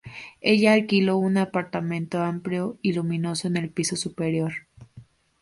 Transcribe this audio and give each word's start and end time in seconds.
Ella 0.41 0.73
alquiló 0.73 1.17
un 1.17 1.37
apartamento 1.37 2.23
amplio 2.23 2.79
y 2.81 2.93
luminoso 2.93 3.47
en 3.47 3.57
el 3.57 3.69
piso 3.69 3.95
superior. 3.95 4.65